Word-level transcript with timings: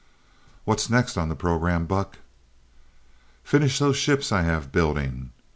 "What's 0.65 0.89
next 0.89 1.15
on 1.15 1.29
the 1.29 1.35
program, 1.35 1.85
Buck?" 1.85 2.17
"Finish 3.43 3.77
those 3.77 3.97
ships 3.97 4.31
I 4.31 4.41
have 4.41 4.71
building. 4.71 5.29